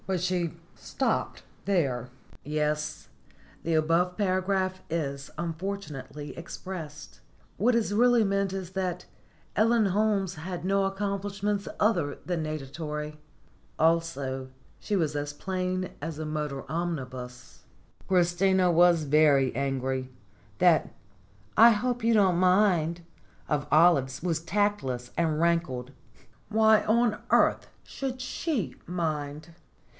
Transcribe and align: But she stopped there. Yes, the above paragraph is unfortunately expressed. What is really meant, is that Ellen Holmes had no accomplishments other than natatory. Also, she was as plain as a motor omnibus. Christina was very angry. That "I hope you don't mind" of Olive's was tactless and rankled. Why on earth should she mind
But 0.07 0.19
she 0.19 0.53
stopped 0.75 1.43
there. 1.65 2.09
Yes, 2.43 3.07
the 3.63 3.75
above 3.75 4.17
paragraph 4.17 4.81
is 4.89 5.29
unfortunately 5.37 6.35
expressed. 6.35 7.19
What 7.57 7.75
is 7.75 7.93
really 7.93 8.23
meant, 8.23 8.51
is 8.51 8.71
that 8.71 9.05
Ellen 9.55 9.85
Holmes 9.85 10.35
had 10.35 10.65
no 10.65 10.85
accomplishments 10.85 11.67
other 11.79 12.17
than 12.25 12.43
natatory. 12.43 13.17
Also, 13.77 14.49
she 14.79 14.95
was 14.95 15.15
as 15.15 15.33
plain 15.33 15.91
as 16.01 16.17
a 16.17 16.25
motor 16.25 16.69
omnibus. 16.69 17.61
Christina 18.07 18.71
was 18.71 19.03
very 19.03 19.55
angry. 19.55 20.09
That 20.57 20.91
"I 21.55 21.69
hope 21.69 22.03
you 22.03 22.15
don't 22.15 22.37
mind" 22.39 23.01
of 23.47 23.67
Olive's 23.71 24.23
was 24.23 24.39
tactless 24.39 25.11
and 25.15 25.39
rankled. 25.39 25.91
Why 26.49 26.83
on 26.85 27.21
earth 27.29 27.67
should 27.83 28.19
she 28.19 28.75
mind 28.87 29.49